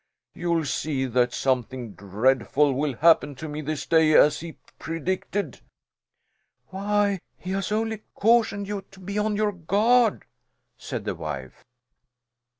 You'll 0.33 0.65
see 0.65 1.05
that 1.05 1.31
something 1.31 1.93
dreadful 1.93 2.73
will 2.73 2.95
happen 2.95 3.35
to 3.35 3.47
me 3.47 3.61
this 3.61 3.85
day, 3.85 4.15
as 4.17 4.39
he 4.39 4.47
has 4.47 4.55
predicted." 4.79 5.59
"Why 6.69 7.19
he 7.37 7.51
has 7.51 7.71
only 7.71 8.01
cautioned 8.15 8.67
you 8.67 8.81
to 8.89 8.99
be 8.99 9.19
on 9.19 9.35
your 9.35 9.51
guard," 9.51 10.25
said 10.75 11.05
the 11.05 11.13
wife. 11.13 11.63